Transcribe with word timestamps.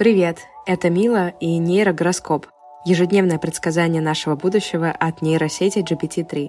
Привет, 0.00 0.38
это 0.64 0.88
Мила 0.88 1.28
и 1.40 1.58
нейрогороскоп. 1.58 2.46
Ежедневное 2.86 3.36
предсказание 3.36 4.00
нашего 4.00 4.34
будущего 4.34 4.90
от 4.90 5.20
нейросети 5.20 5.80
GPT-3. 5.80 6.46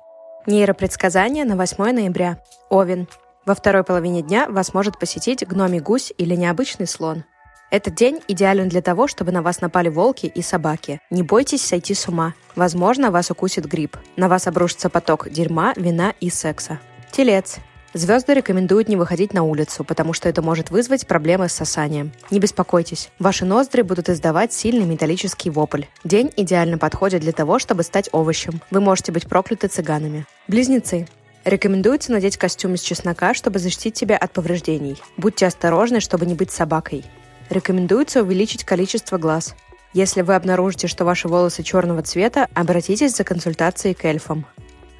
Нейропредсказание 0.47 1.43
на 1.43 1.57
8 1.57 1.91
ноября. 1.91 2.41
Овен. 2.69 3.09
Во 3.45 3.53
второй 3.53 3.83
половине 3.83 4.21
дня 4.21 4.47
вас 4.47 4.73
может 4.73 4.97
посетить 4.97 5.45
гномий 5.45 5.81
гусь 5.81 6.13
или 6.17 6.33
необычный 6.33 6.87
слон. 6.87 7.25
Этот 7.71 7.93
день 7.93 8.21
идеален 8.29 8.69
для 8.69 8.81
того, 8.81 9.07
чтобы 9.07 9.33
на 9.33 9.41
вас 9.41 9.59
напали 9.59 9.89
волки 9.89 10.27
и 10.27 10.41
собаки. 10.41 11.01
Не 11.09 11.21
бойтесь 11.21 11.65
сойти 11.65 11.93
с 11.93 12.07
ума. 12.07 12.35
Возможно, 12.55 13.11
вас 13.11 13.31
укусит 13.31 13.65
грипп. 13.65 13.97
На 14.15 14.29
вас 14.29 14.47
обрушится 14.47 14.89
поток 14.89 15.29
дерьма, 15.29 15.73
вина 15.75 16.13
и 16.21 16.29
секса. 16.29 16.79
Телец. 17.11 17.57
Звезды 17.93 18.33
рекомендуют 18.33 18.87
не 18.87 18.95
выходить 18.95 19.33
на 19.33 19.43
улицу, 19.43 19.83
потому 19.83 20.13
что 20.13 20.29
это 20.29 20.41
может 20.41 20.69
вызвать 20.69 21.05
проблемы 21.07 21.49
с 21.49 21.53
сосанием. 21.53 22.13
Не 22.29 22.39
беспокойтесь, 22.39 23.09
ваши 23.19 23.43
ноздри 23.43 23.81
будут 23.81 24.07
издавать 24.07 24.53
сильный 24.53 24.85
металлический 24.85 25.49
вопль. 25.49 25.83
День 26.05 26.31
идеально 26.37 26.77
подходит 26.77 27.19
для 27.21 27.33
того, 27.33 27.59
чтобы 27.59 27.83
стать 27.83 28.07
овощем. 28.13 28.61
Вы 28.71 28.79
можете 28.79 29.11
быть 29.11 29.27
прокляты 29.27 29.67
цыганами. 29.67 30.25
Близнецы. 30.47 31.05
Рекомендуется 31.43 32.13
надеть 32.13 32.37
костюм 32.37 32.75
из 32.75 32.81
чеснока, 32.81 33.33
чтобы 33.33 33.59
защитить 33.59 33.97
себя 33.97 34.15
от 34.15 34.31
повреждений. 34.31 35.01
Будьте 35.17 35.45
осторожны, 35.45 35.99
чтобы 35.99 36.25
не 36.25 36.33
быть 36.33 36.51
собакой. 36.51 37.03
Рекомендуется 37.49 38.21
увеличить 38.21 38.63
количество 38.63 39.17
глаз. 39.17 39.53
Если 39.93 40.21
вы 40.21 40.35
обнаружите, 40.35 40.87
что 40.87 41.03
ваши 41.03 41.27
волосы 41.27 41.63
черного 41.63 42.03
цвета, 42.03 42.47
обратитесь 42.53 43.15
за 43.15 43.25
консультацией 43.25 43.95
к 43.95 44.05
эльфам. 44.05 44.45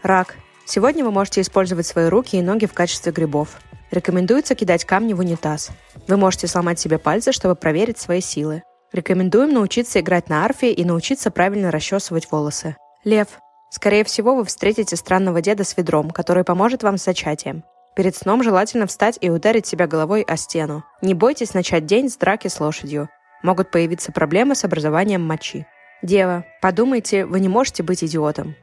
Рак. 0.03 0.35
Сегодня 0.73 1.03
вы 1.03 1.11
можете 1.11 1.41
использовать 1.41 1.85
свои 1.85 2.07
руки 2.07 2.37
и 2.37 2.41
ноги 2.41 2.65
в 2.65 2.71
качестве 2.71 3.11
грибов. 3.11 3.59
Рекомендуется 3.91 4.55
кидать 4.55 4.85
камни 4.85 5.11
в 5.11 5.19
унитаз. 5.19 5.69
Вы 6.07 6.15
можете 6.15 6.47
сломать 6.47 6.79
себе 6.79 6.97
пальцы, 6.97 7.33
чтобы 7.33 7.55
проверить 7.55 7.97
свои 7.97 8.21
силы. 8.21 8.63
Рекомендуем 8.93 9.53
научиться 9.53 9.99
играть 9.99 10.29
на 10.29 10.45
арфе 10.45 10.71
и 10.71 10.85
научиться 10.85 11.29
правильно 11.29 11.71
расчесывать 11.71 12.31
волосы. 12.31 12.77
Лев. 13.03 13.27
Скорее 13.69 14.05
всего, 14.05 14.33
вы 14.33 14.45
встретите 14.45 14.95
странного 14.95 15.41
деда 15.41 15.65
с 15.65 15.75
ведром, 15.75 16.09
который 16.09 16.45
поможет 16.45 16.83
вам 16.83 16.97
с 16.97 17.03
зачатием. 17.03 17.65
Перед 17.93 18.15
сном 18.15 18.41
желательно 18.41 18.87
встать 18.87 19.17
и 19.19 19.29
ударить 19.29 19.65
себя 19.65 19.87
головой 19.87 20.21
о 20.21 20.37
стену. 20.37 20.85
Не 21.01 21.13
бойтесь 21.13 21.53
начать 21.53 21.85
день 21.85 22.09
с 22.09 22.15
драки 22.15 22.47
с 22.47 22.61
лошадью. 22.61 23.09
Могут 23.43 23.71
появиться 23.71 24.13
проблемы 24.13 24.55
с 24.55 24.63
образованием 24.63 25.21
мочи. 25.21 25.67
Дева, 26.01 26.45
подумайте, 26.61 27.25
вы 27.25 27.41
не 27.41 27.49
можете 27.49 27.83
быть 27.83 28.05
идиотом. 28.05 28.55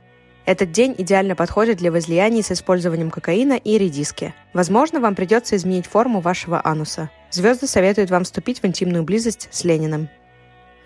Этот 0.48 0.72
день 0.72 0.94
идеально 0.96 1.36
подходит 1.36 1.76
для 1.76 1.92
возлияний 1.92 2.42
с 2.42 2.50
использованием 2.50 3.10
кокаина 3.10 3.52
и 3.52 3.76
редиски. 3.76 4.32
Возможно, 4.54 4.98
вам 4.98 5.14
придется 5.14 5.56
изменить 5.56 5.86
форму 5.86 6.20
вашего 6.20 6.66
ануса. 6.66 7.10
Звезды 7.30 7.66
советуют 7.66 8.08
вам 8.08 8.24
вступить 8.24 8.62
в 8.62 8.64
интимную 8.64 9.04
близость 9.04 9.48
с 9.50 9.64
Лениным. 9.64 10.08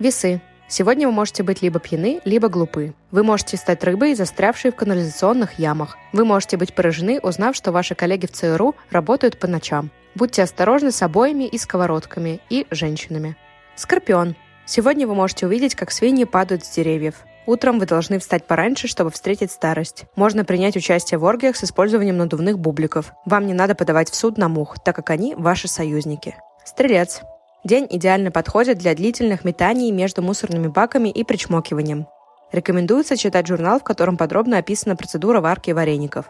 Весы. 0.00 0.42
Сегодня 0.66 1.06
вы 1.06 1.14
можете 1.14 1.44
быть 1.44 1.62
либо 1.62 1.78
пьяны, 1.78 2.20
либо 2.24 2.48
глупы. 2.48 2.94
Вы 3.12 3.22
можете 3.22 3.56
стать 3.56 3.84
рыбой, 3.84 4.16
застрявшей 4.16 4.72
в 4.72 4.74
канализационных 4.74 5.60
ямах. 5.60 5.96
Вы 6.12 6.24
можете 6.24 6.56
быть 6.56 6.74
поражены, 6.74 7.20
узнав, 7.20 7.54
что 7.54 7.70
ваши 7.70 7.94
коллеги 7.94 8.26
в 8.26 8.32
ЦРУ 8.32 8.74
работают 8.90 9.38
по 9.38 9.46
ночам. 9.46 9.92
Будьте 10.16 10.42
осторожны 10.42 10.90
с 10.90 11.00
обоями 11.02 11.44
и 11.44 11.56
сковородками, 11.56 12.40
и 12.50 12.66
женщинами. 12.72 13.36
Скорпион. 13.76 14.34
Сегодня 14.66 15.06
вы 15.06 15.14
можете 15.14 15.46
увидеть, 15.46 15.76
как 15.76 15.92
свиньи 15.92 16.24
падают 16.24 16.64
с 16.64 16.70
деревьев. 16.74 17.14
Утром 17.44 17.80
вы 17.80 17.86
должны 17.86 18.20
встать 18.20 18.46
пораньше, 18.46 18.86
чтобы 18.86 19.10
встретить 19.10 19.50
старость. 19.50 20.04
Можно 20.14 20.44
принять 20.44 20.76
участие 20.76 21.18
в 21.18 21.24
оргиях 21.24 21.56
с 21.56 21.64
использованием 21.64 22.16
надувных 22.16 22.58
бубликов. 22.58 23.12
Вам 23.24 23.46
не 23.46 23.54
надо 23.54 23.74
подавать 23.74 24.10
в 24.10 24.14
суд 24.14 24.38
на 24.38 24.48
мух, 24.48 24.78
так 24.82 24.94
как 24.94 25.10
они 25.10 25.34
ваши 25.34 25.66
союзники. 25.66 26.36
Стрелец. 26.64 27.22
День 27.64 27.86
идеально 27.90 28.30
подходит 28.30 28.78
для 28.78 28.94
длительных 28.94 29.44
метаний 29.44 29.90
между 29.90 30.22
мусорными 30.22 30.68
баками 30.68 31.08
и 31.08 31.24
причмокиванием. 31.24 32.06
Рекомендуется 32.52 33.16
читать 33.16 33.46
журнал, 33.46 33.80
в 33.80 33.84
котором 33.84 34.16
подробно 34.16 34.58
описана 34.58 34.94
процедура 34.94 35.40
варки 35.40 35.70
вареников. 35.70 36.26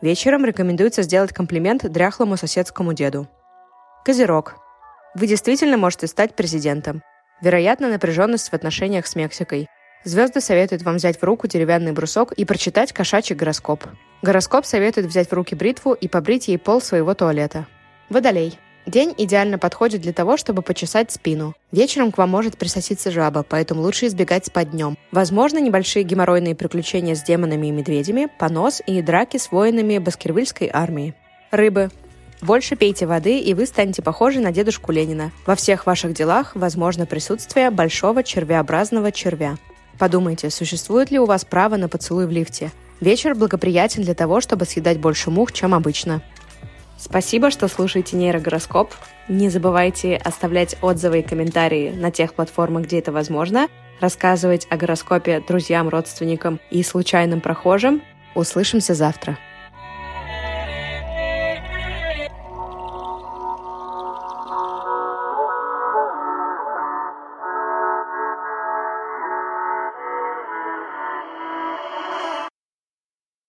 Вечером 0.00 0.44
рекомендуется 0.44 1.02
сделать 1.02 1.32
комплимент 1.32 1.90
дряхлому 1.90 2.36
соседскому 2.36 2.92
деду. 2.92 3.26
Козерог. 4.04 4.56
Вы 5.14 5.26
действительно 5.26 5.76
можете 5.78 6.06
стать 6.06 6.36
президентом. 6.36 7.02
Вероятно, 7.40 7.88
напряженность 7.88 8.50
в 8.50 8.54
отношениях 8.54 9.06
с 9.06 9.16
Мексикой. 9.16 9.68
Звезды 10.04 10.40
советуют 10.40 10.82
вам 10.82 10.96
взять 10.96 11.18
в 11.18 11.24
руку 11.24 11.48
деревянный 11.48 11.92
брусок 11.92 12.32
и 12.32 12.44
прочитать 12.44 12.92
кошачий 12.92 13.34
гороскоп. 13.34 13.84
Гороскоп 14.22 14.64
советует 14.64 15.06
взять 15.06 15.30
в 15.30 15.32
руки 15.32 15.54
бритву 15.54 15.92
и 15.92 16.08
побрить 16.08 16.48
ей 16.48 16.58
пол 16.58 16.80
своего 16.80 17.14
туалета. 17.14 17.66
Водолей. 18.08 18.58
День 18.86 19.12
идеально 19.18 19.58
подходит 19.58 20.00
для 20.02 20.12
того, 20.12 20.36
чтобы 20.36 20.62
почесать 20.62 21.10
спину. 21.10 21.54
Вечером 21.72 22.12
к 22.12 22.18
вам 22.18 22.30
может 22.30 22.56
присоситься 22.56 23.10
жаба, 23.10 23.44
поэтому 23.46 23.82
лучше 23.82 24.06
избегать 24.06 24.46
спать 24.46 24.70
днем. 24.70 24.96
Возможно, 25.10 25.58
небольшие 25.58 26.04
геморройные 26.04 26.54
приключения 26.54 27.16
с 27.16 27.22
демонами 27.22 27.66
и 27.66 27.72
медведями, 27.72 28.28
понос 28.38 28.80
и 28.86 29.02
драки 29.02 29.38
с 29.38 29.50
воинами 29.50 29.98
баскервильской 29.98 30.70
армии. 30.72 31.14
Рыбы. 31.50 31.90
Больше 32.42 32.76
пейте 32.76 33.06
воды, 33.06 33.40
и 33.40 33.54
вы 33.54 33.66
станете 33.66 34.02
похожи 34.02 34.38
на 34.38 34.52
дедушку 34.52 34.92
Ленина. 34.92 35.32
Во 35.46 35.56
всех 35.56 35.86
ваших 35.86 36.12
делах 36.12 36.54
возможно 36.54 37.06
присутствие 37.06 37.70
большого 37.70 38.22
червеобразного 38.22 39.10
червя. 39.10 39.56
Подумайте, 39.98 40.50
существует 40.50 41.10
ли 41.10 41.18
у 41.18 41.24
вас 41.24 41.44
право 41.44 41.76
на 41.76 41.88
поцелуй 41.88 42.26
в 42.26 42.30
лифте? 42.30 42.70
Вечер 43.00 43.34
благоприятен 43.34 44.02
для 44.02 44.14
того, 44.14 44.40
чтобы 44.40 44.64
съедать 44.64 44.98
больше 44.98 45.30
мух, 45.30 45.52
чем 45.52 45.74
обычно. 45.74 46.22
Спасибо, 46.98 47.50
что 47.50 47.68
слушаете 47.68 48.16
нейрогороскоп. 48.16 48.92
Не 49.28 49.50
забывайте 49.50 50.16
оставлять 50.16 50.76
отзывы 50.80 51.20
и 51.20 51.22
комментарии 51.22 51.90
на 51.90 52.10
тех 52.10 52.34
платформах, 52.34 52.84
где 52.84 52.98
это 52.98 53.12
возможно, 53.12 53.68
рассказывать 54.00 54.66
о 54.70 54.76
гороскопе 54.76 55.42
друзьям, 55.46 55.88
родственникам 55.88 56.60
и 56.70 56.82
случайным 56.82 57.40
прохожим. 57.40 58.02
Услышимся 58.34 58.94
завтра. 58.94 59.38